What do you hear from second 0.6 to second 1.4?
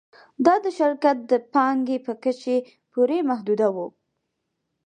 د شرکت د